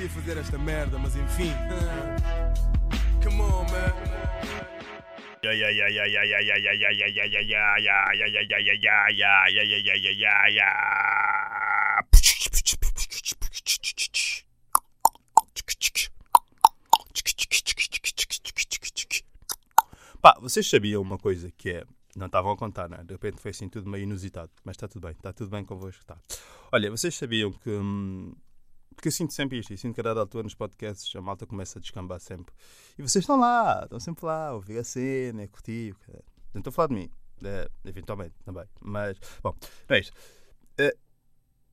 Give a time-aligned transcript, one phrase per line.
[0.00, 1.52] queria fazer esta merda, mas enfim.
[3.22, 3.90] Come on, man.
[20.22, 21.84] Pá, vocês sabiam uma coisa que é.
[22.16, 23.02] Não estavam a contar, né?
[23.04, 24.50] De repente foi assim tudo meio inusitado.
[24.64, 26.04] Mas está tudo bem, está tudo bem convosco.
[26.04, 26.16] Tá.
[26.72, 27.70] Olha, vocês sabiam que.
[27.70, 28.34] Hum,
[29.00, 31.46] porque eu sinto sempre isto, e sinto que a dada altura nos podcasts a malta
[31.46, 32.54] começa a descambar sempre.
[32.98, 35.94] E vocês estão lá, estão sempre lá, ouvir a cena, curtir.
[36.06, 36.22] cara.
[36.52, 37.10] Não estou a falar de mim,
[37.42, 38.66] eh, eventualmente também.
[38.78, 39.56] Mas, bom,
[39.88, 40.14] não é isto.
[40.76, 40.94] Eh,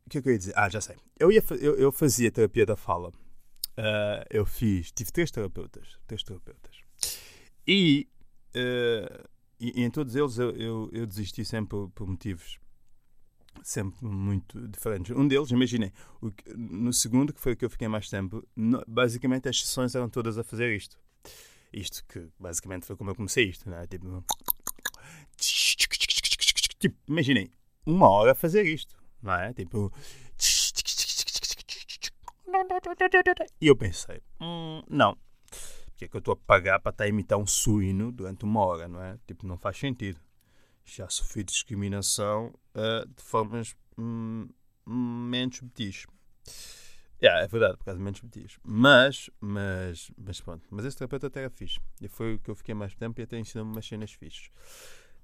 [0.05, 0.53] o que é que eu ia dizer?
[0.55, 0.95] Ah, já sei.
[1.19, 3.11] Eu, ia, eu, eu fazia terapia da fala.
[3.75, 5.99] Ah, eu fiz, tive três terapeutas.
[6.07, 6.77] Três terapeutas.
[7.67, 8.07] E,
[8.53, 9.23] eh,
[9.59, 12.57] e, e em todos eles eu, eu, eu desisti sempre por, por motivos
[13.67, 15.15] sempre muito diferentes.
[15.15, 15.91] Um deles, imaginem,
[16.55, 18.47] no segundo, que foi o que eu fiquei mais tempo,
[18.87, 20.97] basicamente as sessões eram todas a fazer isto.
[21.73, 23.85] Isto que basicamente foi como eu comecei isto, né?
[23.87, 24.23] Tipo,
[26.79, 27.51] tipo imaginem,
[27.85, 29.53] uma hora a fazer isto, não é?
[29.53, 29.91] Tipo.
[33.59, 35.17] E eu pensei, hum, não.
[35.89, 38.61] Porque é que eu estou a pagar para estar a imitar um suíno durante uma
[38.61, 39.17] hora, não é?
[39.27, 40.19] Tipo, não faz sentido.
[40.87, 44.47] Já sofri discriminação ah, de formas hum,
[44.85, 46.07] menos betis.
[47.21, 48.57] Yeah, é verdade, por causa de menos betis.
[48.63, 50.65] Mas, mas, mas pronto.
[50.69, 51.79] Mas esse terapeuta até era fixe.
[52.01, 54.49] E foi o que eu fiquei mais tempo e até ensinou-me umas cenas fixes.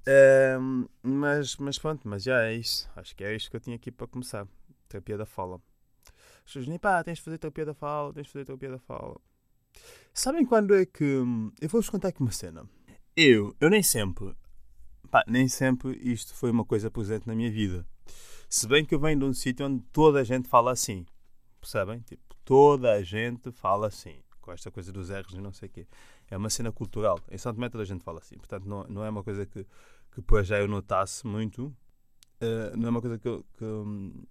[0.05, 2.89] Ahm, mas, mas pronto, mas já é isso.
[2.95, 4.47] Acho que é isto que eu tinha aqui para começar.
[4.89, 5.61] Terapia da fala.
[6.05, 8.79] As pessoas dizem, pá, tens de fazer terapia da fala, tens de fazer terapia da
[8.79, 9.15] fala.
[10.13, 11.03] Sabem quando é que.
[11.61, 12.67] Eu vou-vos contar aqui uma cena.
[13.15, 14.35] Eu, eu nem sempre.
[15.13, 17.85] Pá, nem sempre isto foi uma coisa presente na minha vida.
[18.49, 21.05] Se bem que eu venho de um sítio onde toda a gente fala assim.
[21.61, 21.99] Percebem?
[21.99, 24.15] Tipo, toda a gente fala assim.
[24.41, 25.87] Com esta coisa dos erros e não sei o quê.
[26.31, 27.19] É uma cena cultural.
[27.29, 28.37] Em São Tomé toda a gente fala assim.
[28.37, 29.63] Portanto, não, não é uma coisa que,
[30.13, 31.71] que já eu notasse muito.
[32.41, 34.25] Eh, não é uma coisa que, que, hum,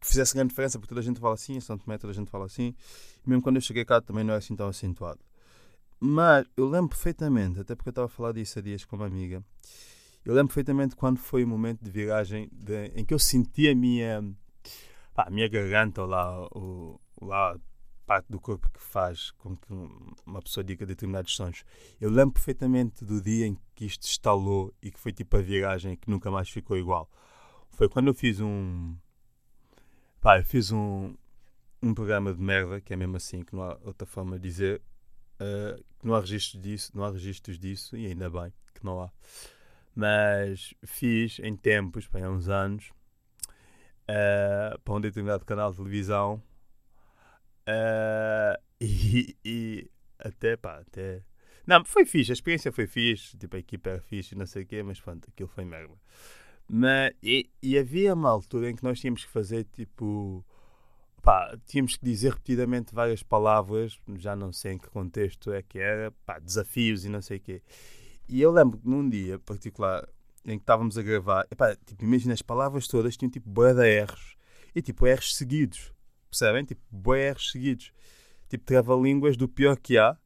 [0.00, 1.56] que fizesse grande diferença, porque toda a gente fala assim.
[1.56, 2.72] Em São Tomé toda a gente fala assim.
[3.26, 5.18] E mesmo quando eu cheguei cá também não é assim tão acentuado.
[5.98, 9.06] Mas eu lembro perfeitamente, até porque eu estava a falar disso há dias com uma
[9.06, 9.44] amiga.
[10.24, 13.74] Eu lembro perfeitamente quando foi o momento de viragem de- em que eu senti a
[13.74, 14.22] minha,
[15.14, 17.58] pá, a minha garganta, ou lá, o, lá
[18.06, 19.72] parte do corpo que faz com que
[20.26, 21.64] uma pessoa diga determinados sons.
[22.00, 25.96] Eu lembro perfeitamente do dia em que isto estalou e que foi tipo a viragem
[25.96, 27.08] que nunca mais ficou igual.
[27.70, 28.96] Foi quando eu fiz um.
[30.20, 31.14] Pá, eu fiz um,
[31.82, 34.82] um programa de merda, que é mesmo assim, que não há outra forma de dizer,
[35.38, 39.02] eh, que não há registros disso, não há registros disso, e ainda bem que não
[39.02, 39.10] há
[39.94, 42.92] mas fiz em tempos, bem, há uns anos,
[44.08, 46.42] eh, para um determinado canal de televisão
[47.66, 51.22] eh, e, e até, pá, até.
[51.66, 54.66] Não, foi fixe, a experiência foi fixe, tipo, a equipa era fixe não sei o
[54.66, 55.94] quê, mas pronto, aquilo foi merda.
[56.68, 60.44] Mas, e, e havia uma altura em que nós tínhamos que fazer tipo.
[61.22, 65.78] Pá, tínhamos que dizer repetidamente várias palavras, já não sei em que contexto é que
[65.78, 67.62] era, pá, desafios e não sei o quê.
[68.28, 70.08] E eu lembro que num dia particular
[70.44, 74.04] em que estávamos a gravar, epá, tipo, imagina as palavras todas tinham tipo bué de
[74.04, 74.36] R's
[74.74, 75.92] e tipo R's seguidos,
[76.30, 76.64] percebem?
[76.64, 77.92] Tipo bué R's seguidos,
[78.48, 80.16] tipo trava-línguas do pior que há,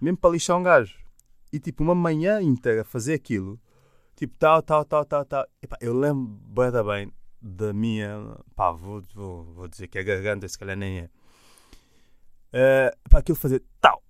[0.00, 0.98] mesmo para lixar um gajo.
[1.52, 3.60] E tipo uma manhã inteira fazer aquilo,
[4.14, 5.46] tipo tal, tal, tal, tal, tal.
[5.62, 10.02] Epá, eu lembro bué da bem da minha, pá, vou, vou, vou dizer que a
[10.02, 11.10] garganta se calhar nem é.
[12.48, 14.02] Uh, para aquilo fazer tal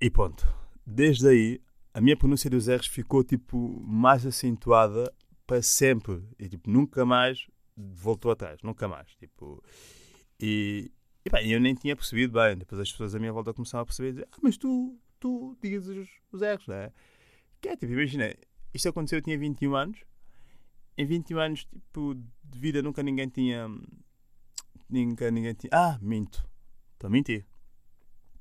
[0.00, 0.46] e ponto.
[0.86, 1.60] Desde aí
[1.98, 5.12] a minha pronúncia dos R's ficou tipo mais acentuada
[5.44, 6.22] para sempre.
[6.38, 9.62] E tipo nunca mais voltou atrás, nunca mais, tipo
[10.40, 10.92] e,
[11.24, 13.86] e bem, eu nem tinha percebido bem, depois as pessoas à minha volta começaram a
[13.86, 16.92] perceber dizer, ah, mas tu, tu dizes os, os R's, não é?
[17.60, 18.32] Que é tipo, imagina,
[18.72, 20.04] isto aconteceu, eu tinha 21 anos,
[20.96, 23.68] em 21 anos tipo, de vida nunca ninguém tinha,
[24.88, 26.48] nunca ninguém tinha, ah, minto,
[26.94, 27.44] estou a mentir,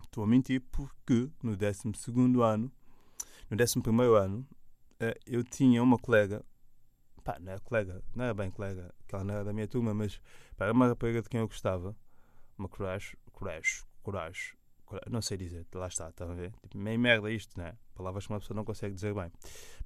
[0.03, 1.91] estou a mentir porque no 12
[2.43, 2.71] ano
[3.49, 4.47] no 11 ano,
[4.99, 6.43] eh, eu tinha uma colega,
[7.23, 9.93] pá, não era colega, não era bem colega, que ela não era da minha turma,
[9.93, 10.19] mas
[10.55, 11.95] pá, era uma rapariga de quem eu gostava,
[12.57, 14.57] uma crush, crush, crush,
[15.09, 16.53] não sei dizer, lá está, estão a ver?
[16.63, 17.77] Tipo, meio merda isto, né?
[17.93, 19.31] Palavras que uma pessoa não consegue dizer bem.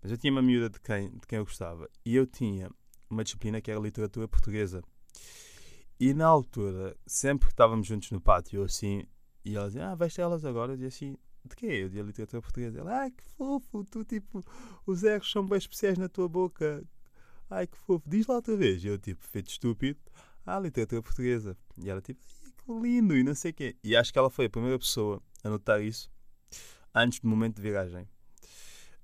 [0.01, 2.69] Mas eu tinha uma miúda de quem, de quem eu gostava e eu tinha
[3.09, 4.83] uma disciplina que era literatura portuguesa.
[5.99, 9.05] E na altura, sempre que estávamos juntos no pátio, assim,
[9.43, 10.73] e ela dizia, ah, vais ter elas agora?
[10.73, 11.17] Dizia assim,
[11.47, 11.65] de quê?
[11.65, 12.79] Eu dizia literatura portuguesa.
[12.79, 14.43] Ela, ai que fofo, tu tipo,
[14.85, 16.83] os erros são bem especiais na tua boca.
[17.49, 18.83] Ai que fofo, diz lá outra vez.
[18.83, 19.99] Eu tipo, feito estúpido,
[20.45, 21.57] ah, literatura portuguesa.
[21.77, 23.75] E ela tipo, ai que lindo e não sei o quê.
[23.83, 26.09] E acho que ela foi a primeira pessoa a notar isso
[26.93, 28.07] antes do momento de viragem.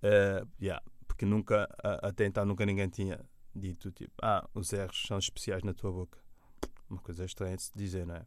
[0.04, 1.68] Uh, yeah, porque nunca,
[2.04, 3.20] até então, nunca ninguém tinha
[3.56, 6.20] dito tipo, ah, os erros são especiais na tua boca.
[6.90, 8.26] Uma coisa estranha de se dizer, não é?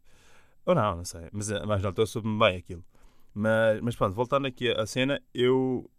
[0.66, 1.28] Ou não, não sei.
[1.32, 2.84] Mas, eh, mas não, estou soube bem aquilo.
[3.32, 5.90] Mas, mas pronto, voltando aqui à cena, eu,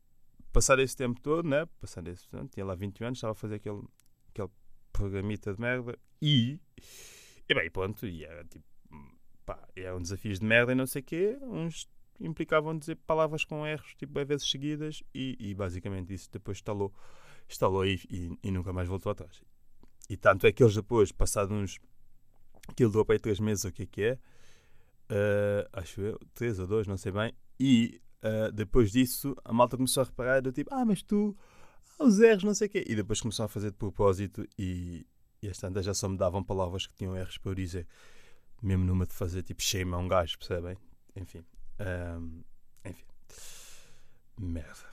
[0.51, 1.66] passado esse tempo todo, né?
[1.80, 3.81] Passado esse tempo, tinha lá 21 anos, estava a fazer aquele,
[4.30, 4.50] aquele
[4.92, 6.60] programita de merda e.
[7.50, 8.66] E bem, pronto, e era tipo.
[9.45, 11.38] Pá, eram desafios de merda e não sei o quê.
[11.42, 11.88] Uns
[12.19, 16.94] implicavam dizer palavras com erros, tipo, a vezes seguidas, e, e basicamente isso depois instalou,
[17.50, 19.42] instalou e, e, e, nunca mais voltou atrás.
[20.10, 21.80] E tanto é que eles depois, passados uns.
[22.68, 24.19] Aquilo durou para aí 3 meses, o que é que é?
[25.12, 27.34] Uh, acho eu, 3 ou 2, não sei bem.
[27.60, 31.38] E uh, depois disso, a malta começou a reparar, do tipo, ah, mas tu,
[32.00, 32.86] os erros, não sei o quê.
[32.88, 35.06] E depois começou a fazer de propósito e,
[35.42, 37.86] e as tantas já só me davam palavras que tinham erros para eu dizer.
[38.63, 40.78] Mesmo numa de fazer tipo shame a um gajo, percebem?
[41.16, 41.44] Enfim.
[41.80, 42.44] Um,
[42.86, 43.06] enfim.
[44.40, 44.92] Merda.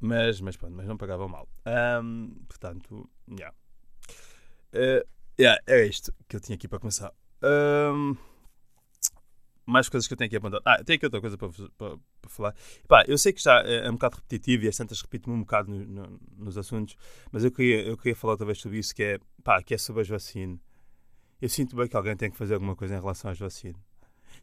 [0.00, 1.48] Mas, mas pronto, mas não pagavam mal.
[2.02, 3.54] Um, portanto, yeah.
[4.74, 5.06] Uh,
[5.38, 7.12] yeah, é isto que eu tinha aqui para começar.
[7.42, 8.16] Um,
[9.70, 10.62] mais coisas que eu tenho aqui apontado.
[10.64, 12.54] Ah, tenho aqui outra coisa para, para, para falar.
[12.88, 15.40] Pá, eu sei que está é, é um bocado repetitivo e as tantas repito-me um
[15.40, 16.96] bocado no, no, nos assuntos,
[17.30, 19.78] mas eu queria, eu queria falar outra vez sobre isso, que é, pá, que é
[19.78, 20.58] sobre as vacinas.
[21.40, 23.80] Eu sinto bem que alguém tem que fazer alguma coisa em relação às vacinas.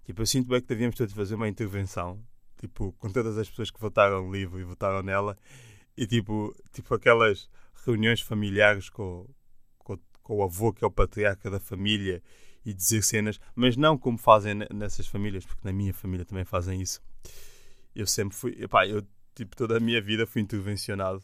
[0.04, 2.20] Tipo, eu sinto bem que devíamos todos fazer uma intervenção,
[2.60, 5.38] tipo, com todas as pessoas que votaram no livro e votaram nela,
[5.96, 7.50] e tipo, tipo aquelas
[7.86, 9.28] reuniões familiares com,
[9.80, 12.22] com, com o avô que é o patriarca da família
[12.66, 16.82] e dizer cenas, mas não como fazem nessas famílias, porque na minha família também fazem
[16.82, 17.02] isso.
[17.96, 21.24] Eu sempre fui, epá, eu tipo toda a minha vida fui intervencionado.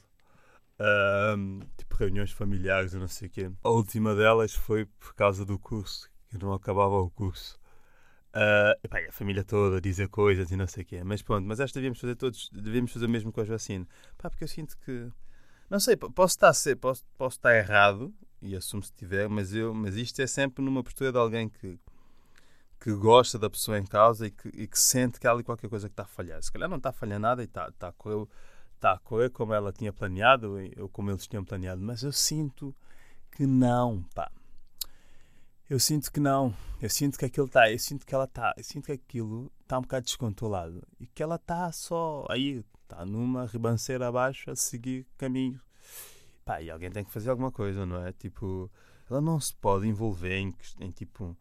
[0.80, 3.52] Um, tipo reuniões familiares e não sei o quê.
[3.64, 7.60] A última delas foi por causa do curso, que não acabava o curso.
[8.36, 11.04] Uh, epá, a família toda dizer coisas e não sei o quê.
[11.04, 13.88] Mas pronto, mas acho que devíamos fazer todos, devíamos fazer o mesmo com as vacinas.
[14.18, 15.10] Pá, porque eu sinto que.
[15.74, 19.74] Não sei, posso estar, ser, posso, posso estar errado, e assumo se tiver, mas, eu,
[19.74, 21.80] mas isto é sempre numa postura de alguém que,
[22.80, 25.68] que gosta da pessoa em causa e que, e que sente que há ali qualquer
[25.72, 26.40] coisa que está a falhar.
[26.44, 28.28] Se calhar não está a falhar nada e está, está, a, correr,
[28.76, 32.76] está a correr como ela tinha planeado ou como eles tinham planeado, mas eu sinto
[33.32, 34.30] que não, pá.
[35.70, 36.54] Eu sinto que não.
[36.82, 37.72] Eu sinto que aquilo está.
[37.72, 38.54] Eu sinto que ela está.
[38.58, 40.82] Eu sinto que aquilo está um bocado descontrolado.
[41.00, 42.64] E que ela está só aí.
[42.84, 45.60] Está numa ribanceira abaixo a seguir caminho
[46.46, 48.12] Pá, e alguém tem que fazer alguma coisa, não é?
[48.12, 48.70] Tipo,
[49.10, 51.38] ela não se pode envolver em, em tipo,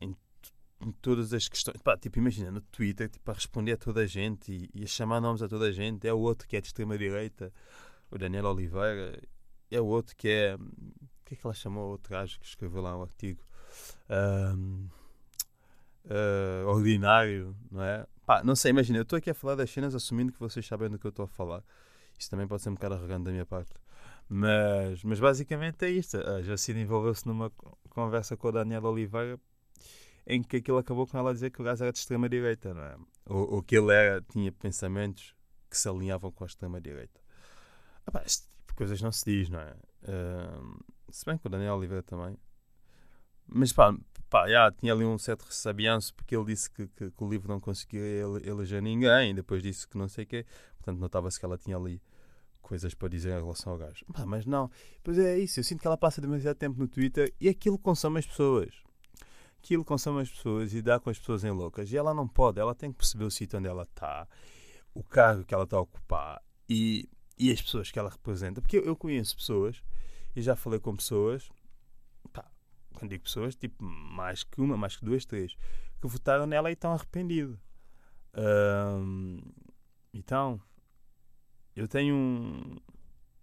[0.00, 0.16] em,
[0.80, 1.76] em, todas as questões.
[1.82, 4.86] Pá, tipo, imagina, no Twitter, tipo, a responder a toda a gente e, e a
[4.86, 6.06] chamar nomes a toda a gente.
[6.06, 7.52] É o outro que é de extrema-direita,
[8.10, 9.20] o Daniel Oliveira.
[9.70, 10.54] É o outro que é.
[10.54, 13.42] O que é que ela chamou o outro gajo que escreveu lá um artigo?
[14.10, 14.90] Uh,
[16.66, 18.06] ordinário, não é?
[18.26, 20.90] Pá, não sei, imagina, eu estou aqui a falar das cenas assumindo que vocês sabem
[20.90, 21.62] do que eu estou a falar.
[22.18, 23.72] Isso também pode ser um bocado arrogante da minha parte.
[24.28, 26.16] Mas, mas basicamente é isto.
[26.16, 27.50] A Jacina envolveu-se numa
[27.90, 29.38] conversa com a Daniela Oliveira
[30.26, 32.82] em que aquilo acabou com ela a dizer que o gajo era de extrema-direita, não
[32.82, 32.96] é?
[33.26, 35.34] Ou, ou, que ele era, tinha pensamentos
[35.68, 37.20] que se alinhavam com a extrema-direita.
[38.06, 39.76] Ah, este tipo de coisas não se diz, não é?
[40.02, 42.38] Uh, se bem que o Daniel Oliveira também.
[43.46, 43.94] Mas pá,
[44.28, 47.48] pá já, tinha ali um certo ressabianço porque ele disse que, que, que o livro
[47.48, 48.02] não conseguia
[48.44, 50.46] eleger ninguém, depois disse que não sei o quê.
[50.76, 52.02] Portanto, notava-se que ela tinha ali
[52.64, 54.04] coisas para dizer em relação ao gajo.
[54.12, 54.70] Pá, mas não.
[55.02, 58.18] Pois é isso, eu sinto que ela passa demasiado tempo no Twitter e aquilo consome
[58.18, 58.74] as pessoas.
[59.58, 61.92] Aquilo consome as pessoas e dá com as pessoas em loucas.
[61.92, 64.26] E ela não pode, ela tem que perceber o sítio onde ela está,
[64.92, 67.08] o cargo que ela está a ocupar e,
[67.38, 68.60] e as pessoas que ela representa.
[68.60, 69.82] Porque eu, eu conheço pessoas
[70.34, 71.48] e já falei com pessoas,
[72.32, 72.44] pá,
[72.94, 75.54] quando digo pessoas, tipo mais que uma, mais que duas, três,
[76.00, 77.58] que votaram nela e estão arrependidos.
[78.36, 79.38] Um,
[80.12, 80.60] então,
[81.76, 82.76] eu tenho um.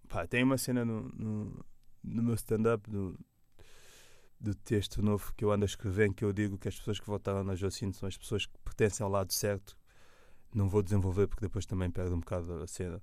[0.08, 1.66] Pá, tenho uma cena no, no,
[2.04, 3.18] no meu stand-up do,
[4.40, 7.00] do texto novo que eu ando a escrever em que eu digo que as pessoas
[7.00, 9.78] que votaram na Jocine são as pessoas que pertencem ao lado certo.
[10.54, 13.02] Não vou desenvolver porque depois também perde um bocado a cena.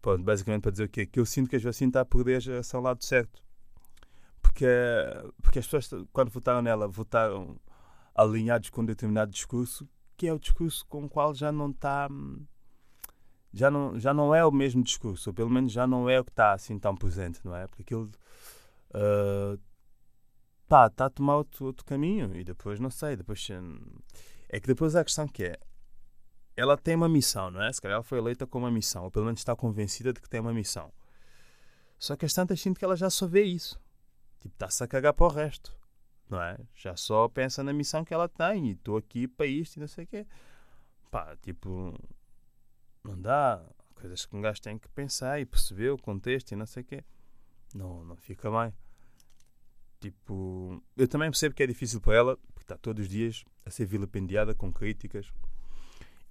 [0.00, 1.06] Pronto, basicamente para dizer o quê?
[1.06, 3.42] Que eu sinto que a Jocine está a perder a geração lado certo.
[4.56, 4.66] Porque,
[5.42, 7.60] porque as pessoas, quando votaram nela, votaram
[8.14, 9.86] alinhados com um determinado discurso,
[10.16, 12.08] que é o discurso com o qual já não está
[13.52, 16.24] já não, já não é o mesmo discurso, ou pelo menos já não é o
[16.24, 17.66] que está assim tão presente, não é?
[17.66, 18.10] Porque aquilo
[18.94, 19.60] uh,
[20.66, 23.46] tá, tá a tomar outro, outro caminho e depois não sei, depois
[24.48, 25.60] é que depois há a questão que é
[26.56, 27.70] ela tem uma missão, não é?
[27.70, 30.30] Se calhar ela foi eleita com uma missão, ou pelo menos está convencida de que
[30.30, 30.90] tem uma missão.
[31.98, 33.78] Só que as tantas sinto que ela já só vê isso.
[34.40, 35.76] Tipo, está-se a cagar para o resto.
[36.28, 36.58] não é?
[36.74, 39.88] Já só pensa na missão que ela tem e estou aqui para isto e não
[39.88, 40.26] sei o quê.
[41.10, 41.94] Pá, tipo,
[43.04, 43.64] não dá.
[43.94, 46.86] Coisas que um gajo tem que pensar e perceber o contexto e não sei o
[46.86, 47.04] quê.
[47.74, 48.72] Não, não fica bem.
[50.00, 53.70] Tipo, eu também percebo que é difícil para ela, porque está todos os dias a
[53.70, 55.32] ser vilipendiada com críticas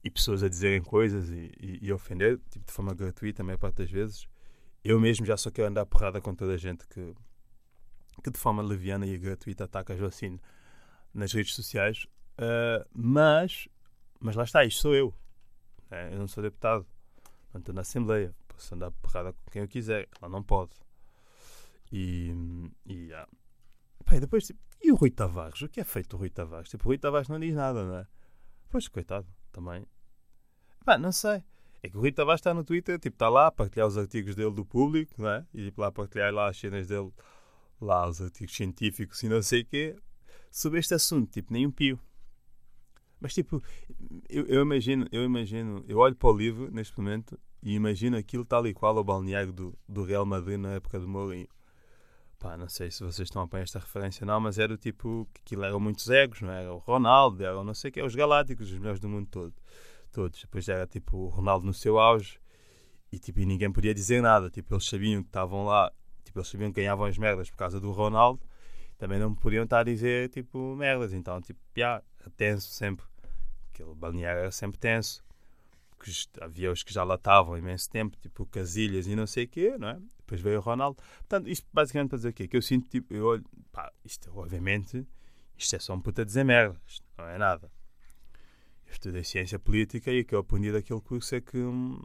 [0.04, 3.58] e pessoas a dizerem coisas e, e, e ofender, tipo, de forma gratuita, a maior
[3.58, 4.28] parte das vezes.
[4.84, 7.16] Eu mesmo já só quero andar porrada com toda a gente que,
[8.24, 10.40] que de forma leviana e gratuita ataca a Joacine
[11.14, 12.08] nas redes sociais.
[12.38, 13.68] Uh, mas,
[14.20, 15.14] mas lá está, isto sou eu.
[15.90, 16.14] Né?
[16.14, 16.86] Eu não sou deputado.
[17.54, 18.36] Não estou na Assembleia.
[18.48, 20.08] Posso andar porrada com quem eu quiser.
[20.22, 20.72] Ela não pode.
[21.92, 22.34] E,
[22.86, 23.30] e yeah.
[24.06, 25.62] Pai, depois, tipo, e o Rui Tavares?
[25.62, 26.70] O que é feito o Rui Tavares?
[26.70, 28.08] Tipo, o Rui Tavares não diz nada, não é?
[28.70, 29.86] Pois, coitado, também.
[30.84, 31.44] Pá, não sei.
[31.82, 34.36] É que o Rui Tavares está no Twitter, tipo, está lá a partilhar os artigos
[34.36, 35.46] dele do público, não é?
[35.54, 37.12] E tipo, lá a partilhar lá as cenas dele,
[37.79, 39.96] lá os artigos científicos e não sei o quê,
[40.51, 42.00] sobre este assunto, tipo, nem um pio.
[43.20, 43.62] Mas tipo,
[44.29, 48.46] eu, eu, imagino, eu imagino, eu olho para o livro neste momento e imagino aquilo
[48.46, 51.48] tal e qual ao balneário do, do Real Madrid na época do Mourinho.
[52.38, 55.27] Pá, não sei se vocês estão a apanhar esta referência não, mas era o tipo
[55.34, 56.62] que aquilo eram muitos egos, não é?
[56.62, 56.74] era?
[56.74, 59.53] O Ronaldo, era não sei o que, os Galácticos, os melhores do mundo todo.
[60.12, 60.41] Todos.
[60.41, 62.39] Depois era tipo o Ronaldo no seu auge
[63.12, 64.50] e tipo e ninguém podia dizer nada.
[64.50, 65.91] Tipo, eles sabiam que estavam lá,
[66.36, 68.42] tipo, eles sabiam que ganhavam as merdas por causa do Ronaldo,
[68.98, 71.13] também não podiam estar a dizer tipo merdas.
[71.13, 72.01] Então, tipo, já,
[72.36, 73.06] tenso sempre.
[73.74, 75.24] Aquele balneário era sempre tenso.
[75.98, 76.12] Porque
[76.42, 79.77] havia os que já lá estavam imenso tempo, tipo Casilhas e não sei o quê,
[79.77, 80.00] não é?
[80.20, 80.98] Depois veio o Ronaldo.
[81.20, 82.48] Portanto, isto basicamente para dizer o quê?
[82.48, 85.06] Que eu sinto, tipo, eu olho, pá, isto obviamente,
[85.58, 87.72] isto é só um puta dizer merda, isto não é nada.
[88.86, 91.58] Eu estudei ciência política e o que eu aprendi daquele curso é que.
[91.58, 92.00] Hum...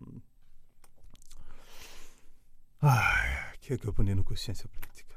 [2.82, 5.16] Ai, que é que eu aprendi no curso de ciência política?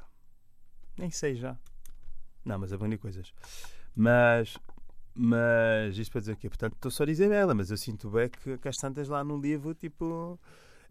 [0.96, 1.56] Nem sei já.
[2.44, 3.32] Não, mas aprendi coisas.
[3.94, 4.56] Mas.
[5.16, 6.48] Mas isto para dizer o quê?
[6.48, 9.22] Portanto, estou só a dizer merda, mas eu sinto bem que, que as tantas lá
[9.22, 10.38] no livro, tipo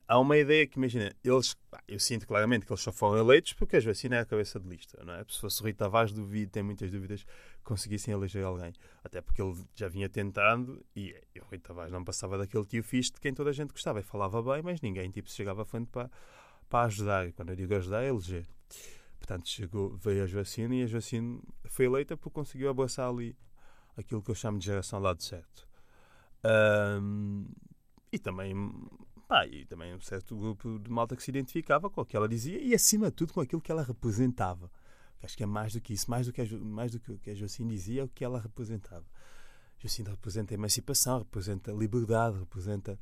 [0.08, 1.56] há uma ideia que, imagina, eles,
[1.88, 4.68] eu sinto claramente que eles só foram eleitos porque as vacinas é a cabeça de
[4.68, 5.26] lista, não é?
[5.28, 7.26] Se fosse Rui Tavares, duvido, tem muitas dúvidas
[7.64, 8.74] conseguissem eleger alguém.
[9.04, 12.84] Até porque ele já vinha tentando e, e o Rui Tavares não passava daquele tio
[12.84, 15.62] fixe de quem toda a gente gostava e falava bem, mas ninguém tipo, se chegava
[15.64, 16.10] à frente para,
[16.74, 17.28] para ajudar.
[17.28, 18.48] E quando eu digo ajudar, é eleger.
[19.20, 23.38] Portanto, chegou, veio a Joacine e a Joacine foi eleita porque conseguiu abraçar ali
[23.96, 25.68] aquilo que eu chamo de geração lado certo.
[26.44, 27.46] Um,
[28.12, 28.56] e também
[29.30, 32.28] ah, e também um certo grupo de malta que se identificava com o que ela
[32.28, 34.70] dizia e, acima de tudo, com aquilo que ela representava.
[35.22, 37.36] Acho que é mais do que isso, mais do que a, mais do que a
[37.36, 39.06] Jocine dizia, é o que ela representava.
[39.78, 43.00] A Jocine representa a emancipação, representa a liberdade, representa.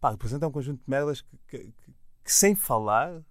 [0.00, 1.94] Pá, representa um conjunto de merdas que, que,
[2.24, 3.22] que, sem falar.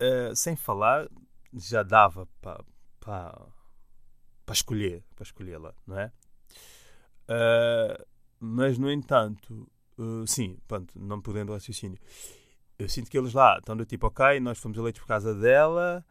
[0.00, 1.08] Uh, sem falar,
[1.54, 2.64] já dava para
[2.98, 3.48] pa,
[4.44, 6.12] pa escolher, para escolhê-la, não é?
[7.28, 8.06] Uh,
[8.40, 11.98] mas, no entanto, Uh, sim, pronto, não podendo raciocínio.
[12.78, 16.04] Eu sinto que eles lá estão do tipo, ok, nós fomos eleitos por causa dela,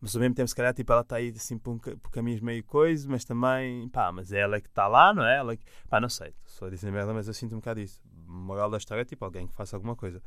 [0.00, 2.40] mas ao mesmo tempo, se calhar, tipo, ela está aí assim por, um, por caminhos
[2.40, 5.38] meio coisa, mas também, pá, mas é ela que está lá, não é?
[5.38, 8.00] Ela que, pá, não sei, só dizendo merda, mas eu sinto um bocado isso.
[8.26, 10.22] Moral da história é tipo alguém que faça alguma coisa,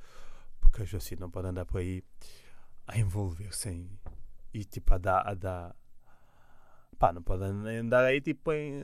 [0.66, 2.04] porque a Joacine não pode andar por aí
[2.88, 3.90] a envolver-se em,
[4.54, 5.76] e tipo a dar, a dar
[6.98, 8.84] pá, não pode andar aí tipo em,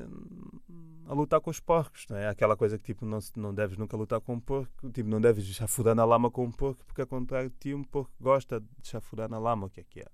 [1.08, 2.28] a lutar com os porcos, não é?
[2.28, 5.46] Aquela coisa que tipo não, não deves nunca lutar com um porco, tipo não deves
[5.46, 8.88] chafurdar na lama com um porco, porque ao contrário de ti, um porco gosta de
[8.88, 10.08] chafurdar na lama, o que é que é?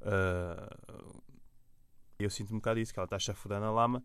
[0.00, 1.22] Uh,
[2.18, 4.02] eu sinto um bocado isso, que ela está a chafurdar na lama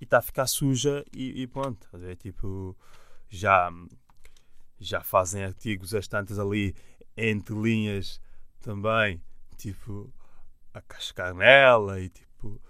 [0.00, 2.76] e está a ficar suja e, e pronto, é tipo,
[3.28, 3.70] já,
[4.78, 6.74] já fazem artigos as tantas ali
[7.16, 8.20] entre linhas
[8.60, 9.22] também,
[9.56, 10.12] tipo,
[10.74, 12.60] a cascar nela e tipo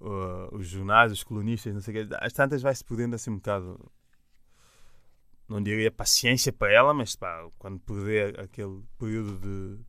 [0.00, 3.36] uh, os jornais, os colunistas, não sei o quê, às tantas vai-se perdendo assim um
[3.36, 3.92] bocado,
[5.48, 9.84] não diria paciência para ela, mas pá, quando perder aquele período de,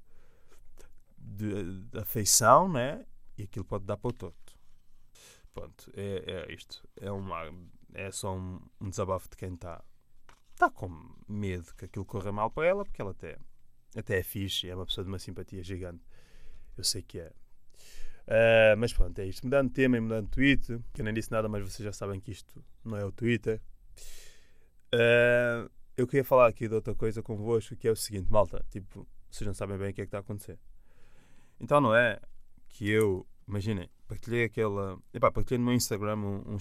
[1.18, 3.06] de, de afeição, né?
[3.38, 4.54] E aquilo pode dar para o torto.
[5.54, 6.88] Pronto, é, é isto.
[7.00, 7.52] É, uma,
[7.94, 9.84] é só um, um desabafo de quem está
[10.56, 10.90] tá com
[11.28, 13.38] medo que aquilo corra mal para ela, porque ela até,
[13.96, 16.04] até é fixe, é uma pessoa de uma simpatia gigante.
[16.78, 17.32] Eu sei que é.
[18.26, 19.44] Uh, mas pronto, é isto.
[19.44, 21.92] Mudando de tema e mudando de tweet, que eu nem disse nada, mas vocês já
[21.92, 23.62] sabem que isto não é o Twitter.
[24.94, 28.66] Uh, eu queria falar aqui de outra coisa convosco, que é o seguinte, malta.
[28.70, 30.58] Tipo, vocês não sabem bem o que é que está a acontecer.
[31.60, 32.20] Então não é
[32.70, 34.98] que eu, imaginem, partilhei aquela.
[35.14, 36.58] Epá, partilhei no meu Instagram um, um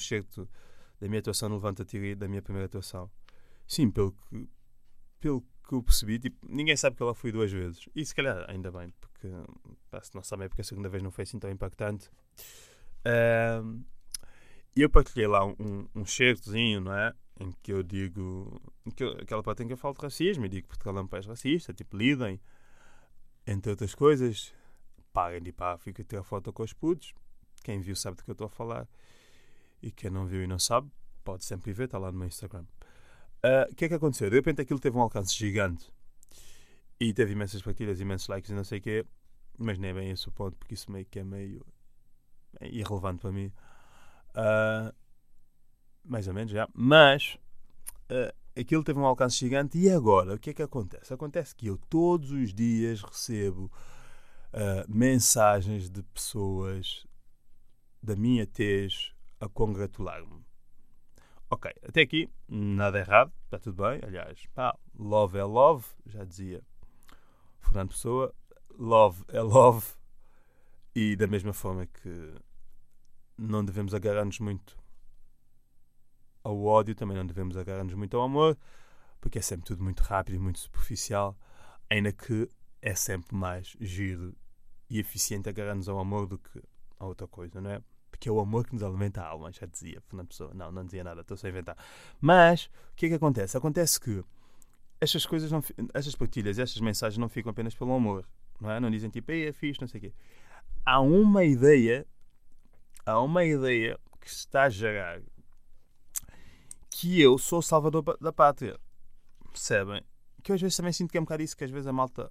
[1.01, 3.11] da minha atuação no Levanta Tiri, da minha primeira atuação.
[3.73, 4.49] Sim, pelo que,
[5.19, 7.89] pelo que eu percebi, tipo, ninguém sabe que ela foi duas vezes.
[7.97, 9.29] E se calhar, ainda bem, porque
[9.91, 12.11] pá, se não sabem é porque a segunda vez não foi assim tão impactante.
[14.77, 17.15] E eu partilhei lá um, um, não é?
[17.41, 18.61] Em que eu digo.
[18.95, 21.01] Que eu, aquela parte em que eu falo de racismo e digo que Portugal é
[21.05, 22.39] um país racista, tipo, lidem,
[23.47, 24.53] entre outras coisas.
[25.15, 27.15] Parem de ir para a e tirar foto com os putos.
[27.65, 28.87] Quem viu sabe do que eu estou a falar.
[29.83, 30.91] E quem não viu e não sabe,
[31.25, 32.67] pode sempre ver, está lá no meu Instagram.
[33.43, 34.31] Ah, o uh, que é que aconteceu?
[34.31, 35.93] De repente aquilo teve um alcance gigante.
[37.01, 39.07] E teve imensas partilhas, imensos likes e não sei o quê.
[39.59, 41.65] Mas nem é bem esse o ponto, porque isso meio que é meio
[42.61, 43.53] irrelevante para mim.
[44.31, 44.95] Uh,
[46.05, 46.69] mais ou menos, já.
[46.73, 47.39] Mas
[48.11, 49.79] uh, aquilo teve um alcance gigante.
[49.79, 51.13] E agora, o que é que acontece?
[51.13, 53.65] Acontece que eu todos os dias recebo
[54.53, 57.07] uh, mensagens de pessoas
[58.03, 60.45] da minha tez a congratular-me.
[61.53, 64.01] Ok, até aqui nada errado, está tudo bem.
[64.03, 66.63] Aliás, pá, love é love, já dizia
[67.61, 68.35] Fernando Pessoa,
[68.79, 69.87] love é love,
[70.95, 72.35] e da mesma forma que
[73.37, 74.79] não devemos agarrar-nos muito
[76.43, 78.57] ao ódio, também não devemos agarrar-nos muito ao amor,
[79.21, 81.37] porque é sempre tudo muito rápido e muito superficial,
[81.91, 82.49] ainda que
[82.81, 84.35] é sempre mais giro
[84.89, 86.63] e eficiente agarrar-nos ao amor do que
[86.99, 87.83] a outra coisa, não é?
[88.13, 90.53] Porque é o amor que nos alimenta a alma, já dizia Fernando Pessoa.
[90.55, 91.77] Não, não dizia nada, estou só a inventar.
[92.21, 93.57] Mas, o que é que acontece?
[93.57, 94.23] Acontece que
[95.01, 95.61] estas coisas, não,
[95.95, 98.25] estas partilhas, estas mensagens não ficam apenas pelo amor,
[98.61, 98.79] não é?
[98.79, 100.13] Não dizem tipo, ei, é fixe, não sei o quê.
[100.85, 102.07] Há uma ideia,
[103.05, 105.21] há uma ideia que está a gerar
[106.91, 108.79] que eu sou o salvador da pátria.
[109.51, 110.03] Percebem?
[110.43, 111.93] Que eu às vezes também sinto que é um bocado isso, que às vezes a
[111.93, 112.31] malta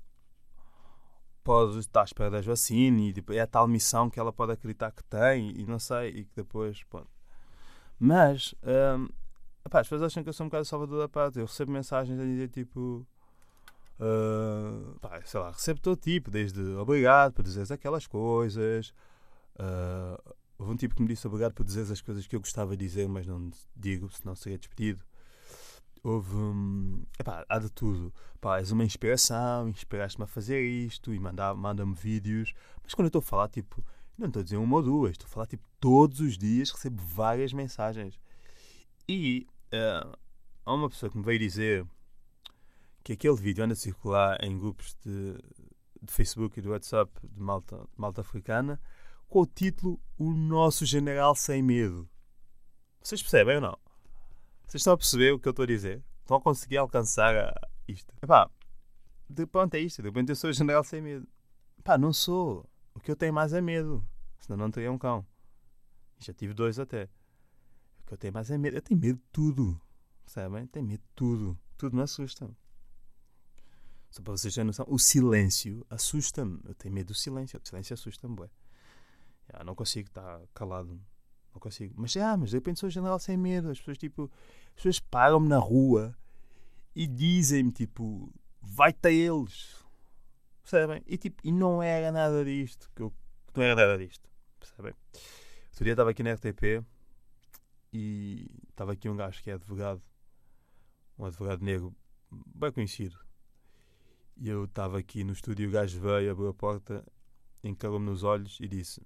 [1.44, 4.52] pode estar à espera das vacinas e tipo, é a tal missão que ela pode
[4.54, 6.84] acreditar que tem e não sei, e que depois.
[6.84, 7.10] Pronto.
[8.00, 9.08] Mas hum,
[9.66, 11.42] epá, as pessoas acham que eu sou um bocado salvador da pátria.
[11.42, 13.06] Eu recebo mensagens a dizer tipo.
[14.00, 18.94] Uh, pá, sei lá, recebo todo tipo, desde obrigado por dizeres aquelas coisas.
[19.60, 22.76] Uh, houve um tipo que me disse obrigado por dizeres as coisas que eu gostava
[22.76, 25.04] de dizer, mas não digo, senão seria despedido
[26.04, 26.36] houve.
[26.36, 28.14] Hum, epá, há de tudo.
[28.40, 32.54] Pá, és uma inspiração, inspiraste-me a fazer isto e manda-me vídeos.
[32.84, 33.84] Mas quando eu estou a falar, tipo,
[34.18, 37.02] não estou a dizer uma ou duas, estou a falar, tipo, todos os dias recebo
[37.02, 38.20] várias mensagens.
[39.08, 40.18] E uh,
[40.66, 41.86] há uma pessoa que me veio dizer
[43.04, 45.34] que aquele vídeo anda a circular em grupos de,
[46.02, 48.80] de Facebook e do WhatsApp de malta, de malta africana
[49.28, 52.08] com o título O Nosso General Sem Medo.
[53.02, 53.91] Vocês percebem ou não?
[54.72, 56.02] Vocês estão a perceber o que eu estou a dizer?
[56.22, 57.54] Estão a conseguir alcançar a...
[57.90, 58.16] isto?
[58.24, 58.50] Epá,
[59.30, 60.02] de pronto, é isto.
[60.02, 61.28] De repente eu sou general sem medo.
[61.84, 62.66] Pá, não sou.
[62.96, 64.08] O que eu tenho mais é medo.
[64.40, 65.28] Senão não teria um cão.
[66.20, 67.10] Já tive dois até.
[68.00, 68.78] O que eu tenho mais é medo.
[68.78, 69.82] Eu tenho medo de tudo.
[70.24, 70.66] Percebem?
[70.68, 71.60] Tenho medo de tudo.
[71.78, 72.50] Tudo me assusta.
[74.10, 76.62] Só para vocês terem noção, o silêncio assusta-me.
[76.64, 77.60] Eu tenho medo do silêncio.
[77.62, 78.50] O silêncio assusta-me, bué.
[79.52, 80.98] Já, não consigo estar calado
[81.54, 81.94] não consigo.
[81.98, 83.70] Mas, ah, mas de repente sou general sem medo.
[83.70, 84.32] As pessoas, tipo,
[84.70, 86.16] as pessoas param-me na rua
[86.96, 89.84] e dizem-me, tipo, vai-te a eles.
[90.64, 91.04] Percebem?
[91.06, 92.90] E, tipo, e não era nada disto.
[92.96, 93.14] Que eu,
[93.56, 94.30] não era nada disto.
[94.60, 94.94] Percebem?
[95.70, 96.84] Outro dia estava aqui na RTP
[97.92, 100.02] e estava aqui um gajo que é advogado.
[101.18, 101.96] Um advogado negro
[102.32, 103.18] bem conhecido.
[104.38, 107.06] E eu estava aqui no estúdio o gajo veio, abriu a porta,
[107.64, 109.02] encarou-me nos olhos e disse: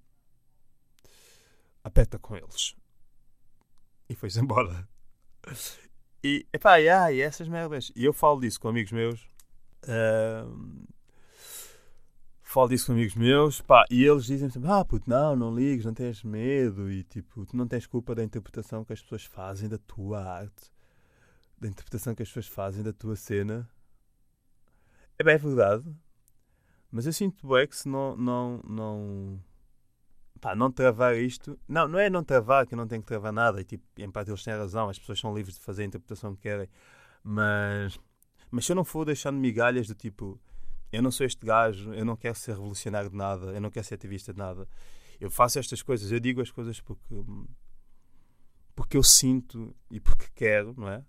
[1.86, 2.74] aperta com eles.
[4.08, 4.88] E foi-se embora.
[6.22, 7.92] E, epá, yeah, e essas merdas.
[7.94, 9.28] E eu falo disso com amigos meus.
[12.42, 13.60] Falo disso com amigos meus.
[13.60, 16.90] Pá, e eles dizem sempre: Ah, puto, não, não ligues, não tens medo.
[16.90, 20.72] E tipo, tu não tens culpa da interpretação que as pessoas fazem da tua arte.
[21.58, 23.68] Da interpretação que as pessoas fazem da tua cena.
[25.18, 25.88] É bem verdade.
[26.90, 29.40] Mas eu sinto bem que se não, não, não,
[30.40, 31.58] pá, não travar isto.
[31.68, 33.60] Não, não é não travar, que eu não tenho que travar nada.
[33.60, 36.34] E, tipo, em parte eles têm razão, as pessoas são livres de fazer a interpretação
[36.34, 36.68] que querem.
[37.22, 37.98] Mas,
[38.50, 40.40] mas se eu não for deixando migalhas do tipo,
[40.92, 43.86] eu não sou este gajo, eu não quero ser revolucionário de nada, eu não quero
[43.86, 44.68] ser ativista de nada.
[45.20, 47.14] Eu faço estas coisas, eu digo as coisas porque,
[48.74, 51.04] porque eu sinto e porque quero, não é?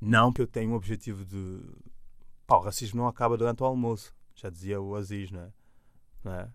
[0.00, 1.60] Não que eu tenha um objetivo de.
[2.46, 5.52] Pá, o racismo não acaba durante o almoço, já dizia o Aziz, não é?
[6.22, 6.52] Não é?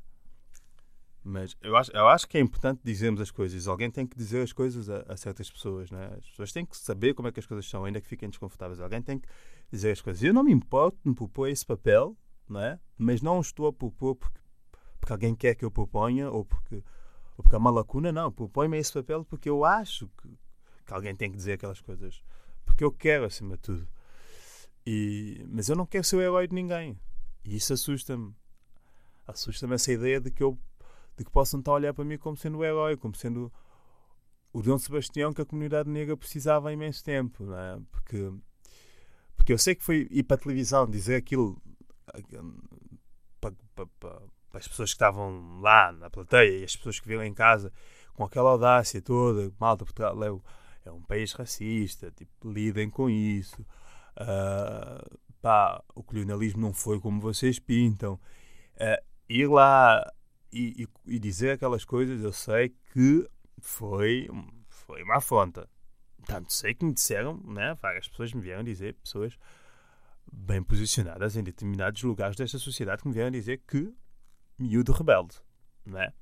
[1.23, 3.67] Mas eu acho, eu acho que é importante dizermos as coisas.
[3.67, 5.91] Alguém tem que dizer as coisas a, a, certas pessoas.
[5.91, 6.11] Né?
[6.17, 8.79] As pessoas têm que saber como é que as coisas são, ainda que fiquem desconfortáveis.
[8.79, 9.27] Alguém tem que
[9.71, 10.23] dizer as coisas.
[10.23, 12.17] Eu não me importo de propor esse papel,
[12.49, 12.79] não é?
[12.97, 14.39] mas não estou a propor porque,
[14.99, 16.83] porque alguém quer que eu proponha ou porque,
[17.37, 18.11] ou porque há uma lacuna.
[18.11, 20.27] Não, proponho-me esse papel porque eu acho que,
[20.85, 22.23] que alguém tem que dizer aquelas coisas.
[22.65, 23.87] Porque eu quero, acima de tudo.
[24.85, 26.99] E, mas eu não quero ser o herói de ninguém.
[27.45, 28.33] E isso assusta-me.
[29.27, 30.57] Assusta-me essa ideia de que eu
[31.21, 33.51] de que possam estar a olhar para mim como sendo o herói, como sendo
[34.51, 37.79] o Dom Sebastião que a comunidade negra precisava há imenso tempo, não é?
[37.91, 38.31] Porque,
[39.37, 41.61] porque eu sei que foi ir para a televisão dizer aquilo
[43.39, 44.21] para, para, para,
[44.53, 47.71] as pessoas que estavam lá na plateia e as pessoas que viram em casa
[48.13, 53.61] com aquela audácia toda, malta, Portugal é, é um país racista, tipo, lidem com isso.
[54.17, 58.15] Uh, pá, o colonialismo não foi como vocês pintam.
[58.75, 60.05] Uh, ir lá
[60.51, 64.27] e, e, e, dizer aquelas coisas, eu sei que foi,
[64.67, 65.69] foi uma afronta.
[66.25, 69.37] Tanto sei que me disseram, né, várias pessoas me vieram dizer, pessoas
[70.31, 73.93] bem posicionadas em determinados lugares desta sociedade, que me vieram dizer que
[74.57, 75.35] miúdo rebelde,
[75.85, 76.13] né?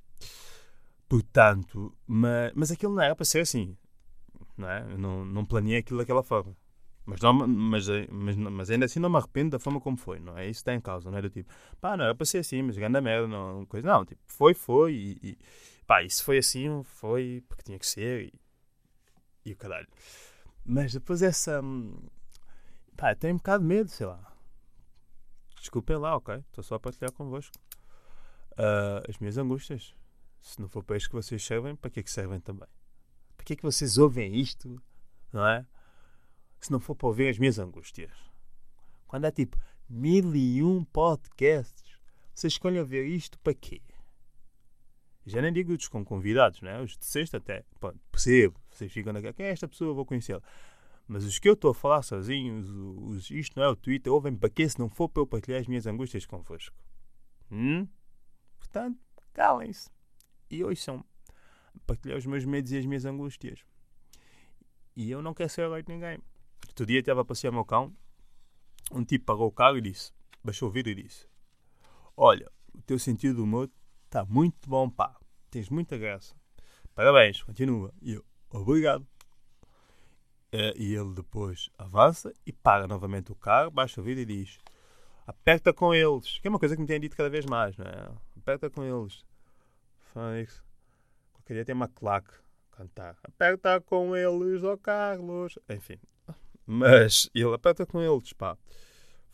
[1.07, 3.77] Portanto, mas, mas aquilo não era para ser assim,
[4.55, 4.81] não é?
[4.91, 6.55] Eu não, não planeei aquilo daquela forma.
[7.09, 10.37] Mas, não, mas, mas, mas ainda assim não me arrependo da forma como foi, não
[10.37, 10.43] é?
[10.43, 11.21] Isso está em causa, não é?
[11.23, 13.87] Do tipo, pá, não era para ser assim, mas grande merda, não, coisa.
[13.87, 15.37] Não, tipo, foi, foi, e, e
[15.87, 18.33] pá, isso foi assim, foi porque tinha que ser, e,
[19.43, 19.87] e o caralho.
[20.63, 21.63] Mas depois essa.
[22.95, 24.31] pá, tenho um bocado de medo, sei lá.
[25.59, 26.35] Desculpem lá, ok?
[26.35, 27.57] Estou só a partilhar convosco.
[28.51, 29.95] Uh, as minhas angústias.
[30.41, 32.69] Se não for para isso que vocês servem, para que é que servem também?
[33.35, 34.79] Para que é que vocês ouvem isto,
[35.33, 35.65] não é?
[36.59, 38.11] Se não for para ouvir as minhas angústias.
[39.07, 39.57] Quando há tipo
[39.89, 41.97] mil e um podcasts,
[42.33, 43.81] vocês escolhem ouvir isto para quê?
[45.25, 46.81] Já nem digo os com convidados, né?
[46.81, 47.63] os de sexta até.
[47.79, 50.41] Pronto, percebo, vocês ficam naquela, quem é esta pessoa, vou conhecê-la.
[51.07, 54.13] Mas os que eu estou a falar sozinho, os, os, isto não é o Twitter,
[54.13, 56.75] ouvem para quê se não for para eu partilhar as minhas angústias convosco?
[57.51, 57.87] Hum?
[58.59, 58.99] Portanto,
[59.33, 59.89] calem-se
[60.49, 61.03] e ouçam.
[61.85, 63.63] Partilhar os meus medos e as minhas angústias.
[64.95, 66.19] E eu não quero ser herói de ninguém.
[66.79, 67.93] Outro dia estava a passear meu cão,
[68.89, 71.27] um tipo pagou o carro e disse, baixou o vidro e disse:
[72.15, 73.69] Olha, o teu sentido do humor
[74.05, 75.13] está muito bom, pá,
[75.51, 76.33] tens muita graça.
[76.95, 77.93] Parabéns, continua.
[78.01, 79.05] E eu, obrigado.
[80.53, 84.57] Eh, e ele depois avança e para novamente o carro, baixa o vidro e diz:
[85.27, 86.39] Aperta com eles.
[86.39, 88.09] Que é uma coisa que me têm dito cada vez mais, não é?
[88.37, 89.25] Aperta com eles.
[90.13, 90.63] Faz.
[91.33, 92.31] Qualquer dia tem uma claque
[92.71, 93.17] cantar.
[93.21, 95.59] Aperta com eles, ó oh Carlos.
[95.69, 95.99] Enfim,
[96.71, 98.55] mas ele aperta com eles, pá.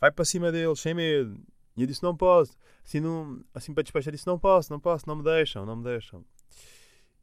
[0.00, 1.38] Vai para cima deles, sem medo.
[1.76, 2.56] E eu disse: Não posso.
[2.82, 5.84] Assim, não, assim para despachar, disse: Não posso, não posso, não me deixam, não me
[5.84, 6.24] deixam.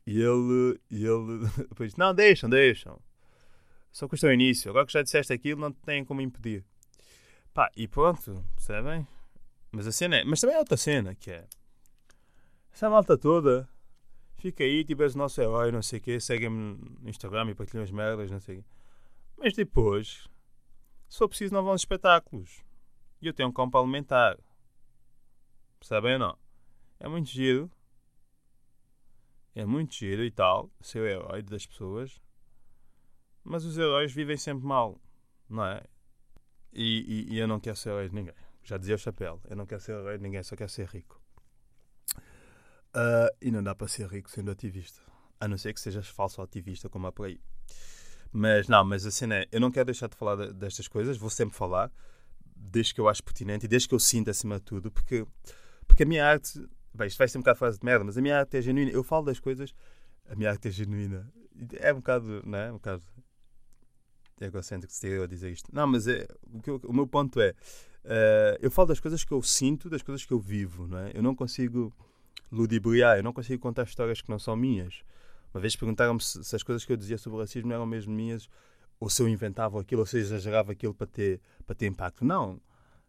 [0.06, 3.02] E ele, e ele depois disse: Não, deixam, deixam.
[3.92, 4.70] Só custa o início.
[4.70, 6.64] Agora que já disseste aquilo, não têm como impedir.
[7.52, 9.08] Pá, e pronto, percebem?
[9.72, 10.24] Mas a cena é.
[10.24, 11.48] Mas também há outra cena que é.
[12.72, 13.68] Essa malta toda
[14.38, 17.56] fica aí, tipo, és o nosso herói, não sei o quê, segue-me no Instagram e
[17.56, 18.66] partilha as merdas, não sei o quê.
[19.38, 20.28] Mas depois,
[21.10, 22.64] se preciso, não vão espetáculos.
[23.22, 24.38] E eu tenho um campo alimentar.
[25.80, 26.38] Percebem ou não?
[27.00, 27.72] É muito giro.
[29.56, 32.20] É muito giro e tal, ser o herói das pessoas.
[33.44, 35.00] Mas os heróis vivem sempre mal,
[35.48, 35.84] não é?
[36.72, 38.34] E, e, e eu não quero ser herói de ninguém.
[38.64, 39.42] Já dizia o chapéu.
[39.50, 41.22] Eu não quero ser herói de ninguém, só quero ser rico.
[42.96, 45.02] Uh, e não dá para ser rico sendo ativista.
[45.40, 47.40] A não ser que sejas falso ativista, como há por aí.
[48.34, 51.30] Mas não, mas a cena é, eu não quero deixar de falar destas coisas, vou
[51.30, 51.92] sempre falar,
[52.56, 55.24] desde que eu acho pertinente e desde que eu sinto acima de tudo, porque,
[55.88, 56.60] porque a minha arte,
[56.92, 58.92] bem, isto vai ser um bocado fase de merda, mas a minha arte é genuína.
[58.92, 59.76] Eu falo das coisas,
[60.28, 61.32] a minha arte é genuína.
[61.74, 62.72] É um bocado, não é?
[62.72, 63.04] Um bocado
[64.42, 65.70] egocêntrico ser eu a dizer isto.
[65.72, 69.32] Não, mas é, o, eu, o meu ponto é, uh, eu falo das coisas que
[69.32, 71.12] eu sinto, das coisas que eu vivo, não é?
[71.14, 71.94] Eu não consigo
[72.52, 75.04] ludibriar, eu não consigo contar histórias que não são minhas.
[75.54, 78.14] Uma vez perguntaram-me se, se, as coisas que eu dizia sobre o racismo eram mesmo
[78.14, 78.50] minhas,
[79.00, 82.26] ou se eu inventava aquilo, ou se eu exagerava aquilo para ter, para ter impacto.
[82.26, 82.60] Não.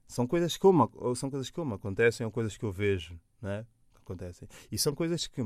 [0.07, 3.67] São coisas que uma, são coisas que uma acontecem, ou coisas que eu vejo, né?
[3.97, 4.47] Acontecem.
[4.71, 5.43] E são coisas que,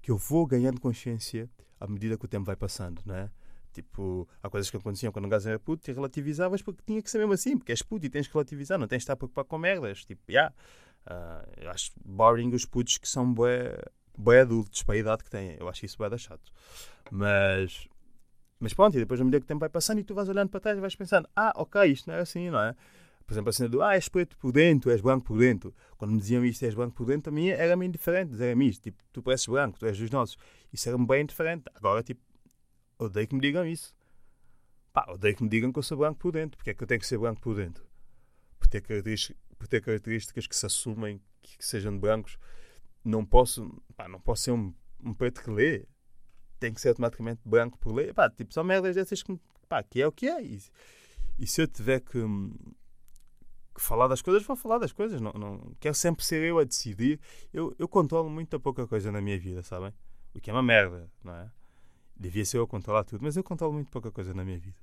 [0.00, 3.30] que eu vou ganhando consciência à medida que o tempo vai passando, né?
[3.72, 7.10] Tipo, há coisas que aconteciam quando o gajo era puto e relativizavas porque tinha que
[7.10, 9.48] ser mesmo assim, porque és puto e tens que relativizar, não tens de estar preocupado
[9.48, 10.04] com merdas.
[10.04, 10.32] Tipo, já.
[10.32, 10.54] Yeah,
[11.06, 13.76] uh, eu acho boring os putos que são bué
[14.18, 15.56] bem adultos para a idade que têm.
[15.58, 16.52] Eu acho isso bem chato.
[17.10, 17.88] Mas,
[18.58, 20.48] mas pronto, e depois, à medida que o tempo vai passando e tu vais olhando
[20.48, 22.74] para trás e vais pensando: ah, ok, isto não é assim, não é?
[23.26, 25.74] Por exemplo, a cena do ah, és preto por dentro, és branco por dentro.
[25.98, 28.82] Quando me diziam isto, és branco por dentro, a mim era-me indiferente dizer-me isto.
[28.82, 30.36] Tipo, tu pareces branco, tu és dos nossos.
[30.72, 31.64] Isso era-me bem indiferente.
[31.74, 32.20] Agora, tipo,
[32.98, 33.92] odeio que me digam isso.
[34.92, 36.56] Pá, odeio que me digam que eu sou branco por dentro.
[36.56, 37.84] Porque é que eu tenho que ser branco por dentro?
[38.60, 42.38] Por ter características, por ter características que se assumem que, que sejam de brancos
[43.06, 45.86] não posso, pá, não posso ser um, um preto que lê.
[46.58, 48.12] Tem que ser automaticamente branco por ler.
[48.12, 49.38] Pá, tipo, são merdas dessas que,
[49.68, 50.42] pá, que é o que é.
[50.42, 50.60] E,
[51.38, 52.18] e se eu tiver que.
[53.74, 55.20] que falar das coisas, vou falar das coisas.
[55.20, 57.20] Não, não, quero sempre ser eu a decidir.
[57.52, 59.92] Eu, eu controlo muito pouca coisa na minha vida, sabem?
[60.34, 61.50] O que é uma merda, não é?
[62.16, 64.76] Devia ser eu a controlar tudo, mas eu controlo muito pouca coisa na minha vida.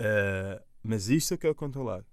[0.00, 2.04] Uh, mas isto eu quero controlar.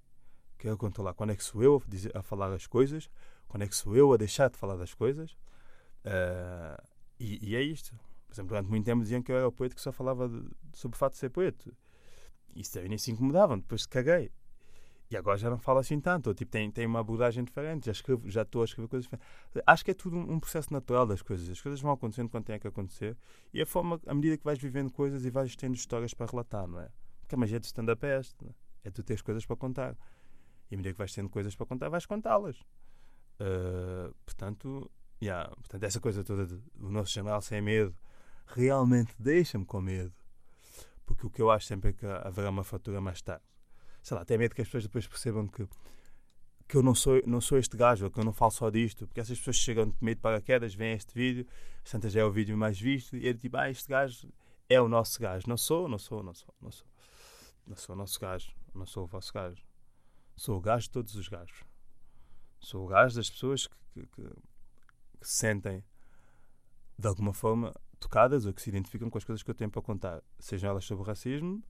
[0.58, 3.10] Quero controlar quando é que sou eu a, dizer, a falar as coisas,
[3.52, 5.32] quando é que sou eu a deixar de falar das coisas.
[6.06, 6.82] Uh,
[7.20, 7.94] e, e, é isto.
[8.26, 10.50] Por exemplo, durante muito tempo diziam que eu era o poeta que só falava de,
[10.72, 11.70] sobre o fato de ser poeta.
[12.56, 14.32] Isso também nem se incomodavam, depois caguei.
[15.10, 16.28] E agora já não falo assim tanto.
[16.28, 19.28] Ou, tipo, tem, tem uma abordagem diferente, já, escrevo, já estou a escrever coisas diferentes.
[19.68, 21.50] Acho que é tudo um, um processo natural das coisas.
[21.50, 23.18] As coisas vão acontecendo quando têm que acontecer.
[23.54, 26.66] E a forma, à medida que vais vivendo coisas e vais tendo histórias para relatar,
[26.66, 26.88] não é?
[27.20, 28.46] Porque a magia de stand-up é esta.
[28.46, 28.88] É?
[28.88, 29.98] é tu teres coisas para contar.
[30.70, 32.58] E à medida que vais tendo coisas para contar, vais contá-las.
[33.40, 34.92] Uh, portanto,
[35.22, 37.96] yeah, portanto, essa coisa toda do nosso jornal sem medo
[38.46, 40.14] realmente deixa-me com medo.
[41.06, 43.44] Porque o que eu acho sempre é que haverá uma fatura mais tarde
[44.02, 45.68] sei lá, até medo que as pessoas depois percebam que,
[46.68, 49.20] que eu não sou, não sou este gajo, que eu não falo só disto, porque
[49.20, 51.46] essas pessoas chegam de meio de paraquedas, veem este vídeo,
[51.84, 54.28] Santa é o vídeo mais visto, e é tipo, ah, este gajo
[54.70, 55.48] é o nosso gajo.
[55.48, 56.88] Não sou, não sou, não sou, não sou.
[57.68, 59.64] Não sou o nosso gajo, não sou o vosso gajo.
[60.36, 61.64] Sou o gajo de todos os gajos.
[62.62, 64.24] Sou o gajo das pessoas que, que, que,
[65.22, 65.84] se sentem
[66.98, 69.82] de alguma forma tocadas ou que se identificam com as coisas que eu tenho para
[69.82, 71.64] contar, sejam elas sobre o racismo,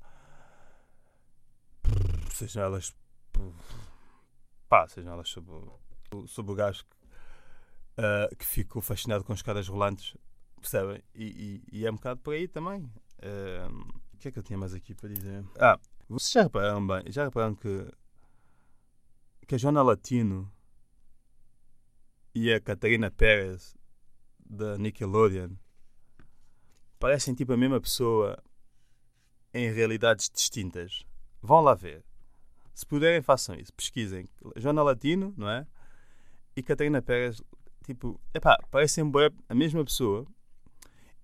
[2.33, 2.93] sejam elas
[4.67, 5.53] pá, sejam elas sobre,
[6.27, 6.95] sobre o gajo que,
[8.01, 10.15] uh, que ficou fascinado com escadas rolantes,
[10.59, 11.01] percebem?
[11.15, 12.83] E, e, e, é um bocado por aí também.
[13.19, 15.43] Uh, o que é que eu tinha mais aqui para dizer?
[15.57, 17.87] Ah, vocês já repararam bem, já repararam que,
[19.47, 20.51] que a Joana Latino
[22.41, 23.77] e a Catarina Pérez
[24.43, 25.51] da Nickelodeon
[26.97, 28.41] parecem tipo a mesma pessoa
[29.53, 31.05] em realidades distintas.
[31.39, 32.03] Vão lá ver.
[32.73, 33.71] Se puderem, façam isso.
[33.73, 34.27] Pesquisem.
[34.55, 35.67] Joana Latino, não é?
[36.55, 37.43] E Catarina Pérez,
[37.85, 39.03] tipo, epá, parecem
[39.47, 40.25] a mesma pessoa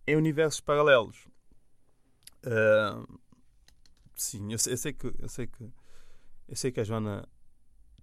[0.06, 1.28] em universos paralelos.
[2.46, 3.20] Uh,
[4.14, 5.64] sim, eu sei, eu sei, que eu sei que
[6.48, 7.28] eu sei que a Joana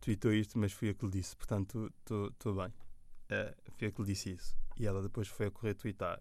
[0.01, 2.75] tweetou isto, mas fui eu que lhe disse, portanto estou bem.
[3.31, 4.57] Uh, fui eu que lhe disse isso.
[4.77, 6.21] E ela depois foi a correr twittar.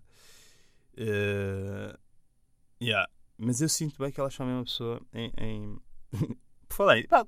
[0.93, 1.97] Uh,
[2.81, 3.09] yeah.
[3.37, 5.81] Mas eu sinto bem que elas são a mesma pessoa em, em
[6.69, 7.25] por pá,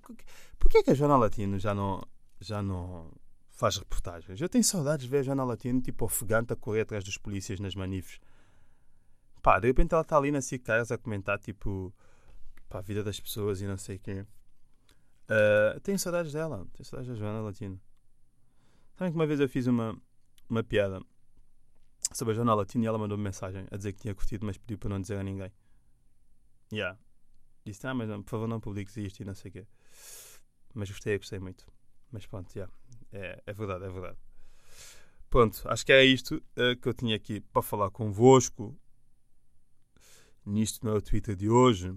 [0.60, 2.02] porquê é que a Jornal Latino já não,
[2.40, 3.12] já não
[3.50, 4.40] faz reportagens?
[4.40, 7.60] Eu tenho saudades de ver a Jornal Latino tipo ofegante a correr atrás dos polícias
[7.60, 8.20] nas manifes.
[9.42, 11.94] Pá, de repente ela está ali na Cictaras a comentar tipo
[12.70, 14.22] pá, a vida das pessoas e não sei quem.
[14.22, 17.80] Uh, tenho saudades dela, tenho saudades da Joana Latino.
[18.96, 20.00] Sabem que uma vez eu fiz uma,
[20.50, 21.02] uma piada
[22.14, 24.78] sobre a Jornal Latino e ela mandou-me mensagem a dizer que tinha curtido, mas pediu
[24.78, 25.52] para não dizer a ninguém.
[26.72, 26.98] Yeah.
[27.66, 29.68] Disse, ah, mas por favor não publiques isto e não sei o quê.
[30.74, 31.66] Mas gostei, gostei muito.
[32.12, 32.56] Mas pronto.
[32.56, 32.74] Yeah.
[33.12, 34.18] É, é verdade, é verdade.
[35.30, 38.78] Pronto, acho que é isto uh, que eu tinha aqui para falar convosco.
[40.46, 41.94] Nisto no Twitter de hoje.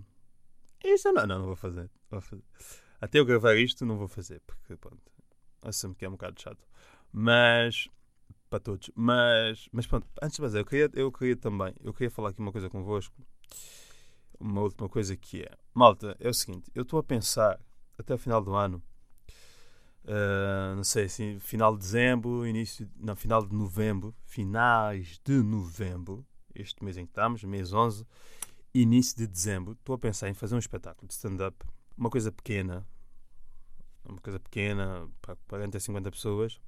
[0.82, 1.90] Isto não, não, não vou fazer.
[2.10, 2.44] vou fazer.
[3.00, 5.12] Até eu gravar isto, não vou fazer, porque pronto,
[5.62, 6.66] assumo que é um bocado chato.
[7.12, 7.88] Mas,
[8.50, 8.90] para todos.
[8.94, 12.40] Mas, mas pronto, antes de fazer, eu queria, eu queria também, eu queria falar aqui
[12.40, 13.14] uma coisa convosco
[14.40, 15.50] uma última coisa que é.
[15.74, 17.60] Malta, é o seguinte, eu estou a pensar
[17.98, 18.82] até o final do ano,
[20.04, 26.26] uh, não sei, assim, final de dezembro, início, não, final de novembro, finais de novembro,
[26.54, 28.06] este mês em que estamos, mês 11,
[28.74, 31.56] início de dezembro, estou a pensar em fazer um espetáculo de stand-up,
[31.96, 32.86] uma coisa pequena,
[34.08, 36.60] uma coisa pequena, para 40 a 50 pessoas,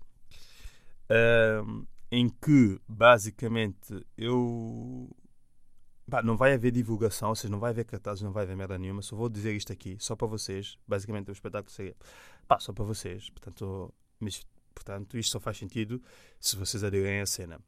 [2.11, 5.09] em que basicamente eu
[6.11, 8.77] Pá, não vai haver divulgação, ou seja, não vai haver cartazes, não vai haver merda
[8.77, 9.01] nenhuma.
[9.01, 10.77] Só vou dizer isto aqui, só para vocês.
[10.87, 11.95] Basicamente, o espetáculo seria
[12.49, 13.31] pá, só para vocês.
[13.31, 16.03] Portanto, mas, portanto, isto só faz sentido
[16.41, 17.61] se vocês aderirem à cena.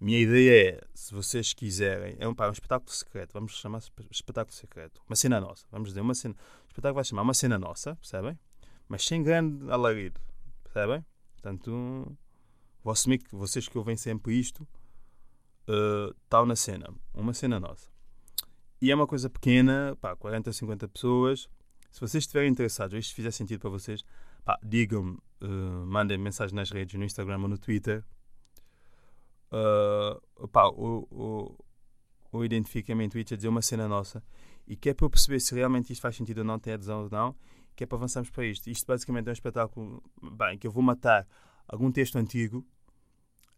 [0.00, 4.56] Minha ideia é, se vocês quiserem, é um, pá, um espetáculo secreto, vamos chamar espetáculo
[4.56, 5.02] secreto.
[5.06, 6.34] Uma cena nossa, vamos dizer, uma cena.
[6.64, 8.38] O espetáculo vai chamar uma cena nossa, percebem?
[8.92, 10.20] Mas sem grande alarido,
[10.64, 11.02] percebem?
[11.32, 12.14] Portanto,
[12.84, 14.68] vou assumir que vocês que ouvem sempre isto
[15.66, 16.92] uh, tal na cena.
[17.14, 17.88] Uma cena nossa.
[18.82, 21.48] E é uma coisa pequena, pá, 40, 50 pessoas.
[21.90, 24.04] Se vocês estiverem interessados, ou isto fizer sentido para vocês,
[24.62, 28.04] digam-me, uh, mandem mensagem nas redes, no Instagram ou no Twitter.
[29.50, 31.58] Uh, pá, ou,
[32.44, 34.22] identifiquem-me em Twitter a dizer uma cena nossa.
[34.66, 37.04] E que é para eu perceber se realmente isto faz sentido ou não, tem adesão
[37.04, 37.34] ou não,
[37.74, 38.68] que é para avançarmos para isto.
[38.68, 40.02] Isto basicamente é um espetáculo,
[40.36, 41.26] bem, que eu vou matar
[41.68, 42.66] algum texto antigo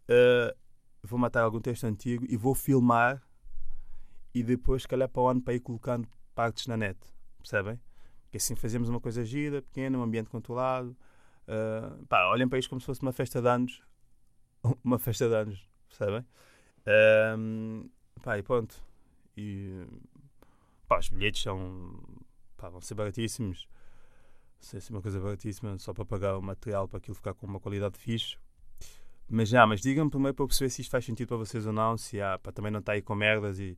[0.08, 0.56] uh,
[1.02, 3.22] vou matar algum texto antigo e vou filmar
[4.34, 6.98] e depois, se calhar, para o ano, para ir colocando partes na net.
[7.38, 7.80] Percebem?
[8.30, 10.96] Que assim fazemos uma coisa gira, pequena, um ambiente controlado.
[11.46, 13.82] Uh, pá, olhem para isto como se fosse uma festa de anos.
[14.82, 16.26] Uma festa de anos, percebem?
[17.38, 17.90] Um,
[18.22, 18.82] pá, e pronto.
[19.36, 19.86] E,
[20.88, 22.02] pá, os bilhetes são.
[22.56, 23.68] Pá, vão ser baratíssimos.
[24.64, 27.34] Não sei se é uma coisa baratíssima, só para pagar o material para aquilo ficar
[27.34, 28.38] com uma qualidade fixe.
[29.28, 31.72] Mas já, mas digam-me primeiro para eu perceber se isto faz sentido para vocês ou
[31.72, 33.76] não, se há, para também não estar aí com merdas e,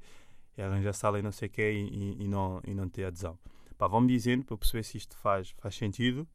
[0.57, 3.37] e arranjar sala e não sei o quê e, e, não, e não ter adesão.
[3.77, 6.27] Pá, vão-me dizendo para eu perceber se isto faz, faz sentido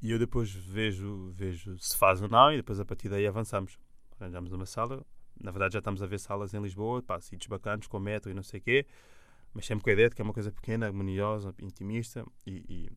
[0.00, 3.78] e eu depois vejo, vejo se faz ou não e depois a partir daí avançamos.
[4.18, 5.04] Arranjamos uma sala.
[5.38, 8.34] Na verdade já estamos a ver salas em Lisboa, pá, sítios bacanas com metro e
[8.34, 8.86] não sei o quê,
[9.52, 12.88] mas sempre com a ideia de que é uma coisa pequena, harmoniosa, intimista e,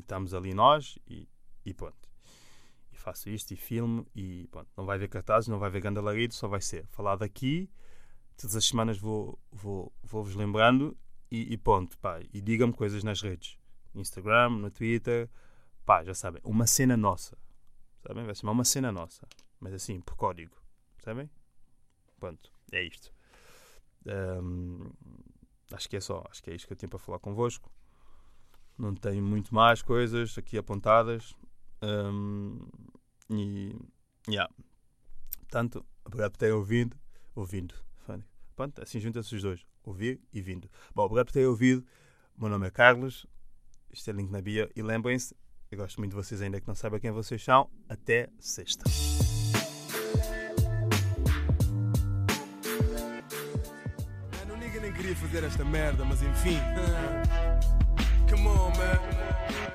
[0.00, 1.28] e estamos ali nós e,
[1.64, 2.10] e pronto
[3.00, 6.46] faço isto e filme e pronto, não vai haver cartazes, não vai haver gandalarido, só
[6.46, 7.68] vai ser falado aqui.
[8.36, 10.96] Todas as semanas vou, vou, vou-vos lembrando
[11.30, 12.20] e, e ponto, pá.
[12.32, 13.58] E digam-me coisas nas redes,
[13.94, 15.28] Instagram, no Twitter,
[15.84, 17.36] pá, já sabem, uma cena nossa,
[18.06, 18.24] sabem?
[18.24, 19.26] Vai ser uma cena nossa,
[19.58, 20.56] mas assim, por código,
[21.02, 21.28] sabem?
[22.18, 23.12] Pronto, é isto.
[24.06, 24.90] Um,
[25.72, 27.70] acho que é só, acho que é isto que eu tenho para falar convosco.
[28.80, 31.34] Não tenho muito mais coisas aqui apontadas.
[31.82, 32.58] Um,
[33.28, 33.76] e,
[34.26, 34.50] yeah.
[35.40, 36.96] Portanto, obrigado por terem ouvido.
[37.34, 37.74] Ouvindo.
[38.56, 39.66] Pronto, assim juntam-se os dois.
[39.84, 40.68] Ouvir e vindo.
[40.94, 41.84] Bom, obrigado por terem ouvido.
[42.36, 43.26] O meu nome é Carlos.
[43.92, 44.68] Este é link na bio.
[44.74, 45.34] E lembrem-se,
[45.70, 47.70] eu gosto muito de vocês ainda que não saibam quem vocês são.
[47.86, 48.84] Até sexta.
[55.16, 56.56] Fazer esta merda, mas enfim.
[58.30, 59.69] Come on, man.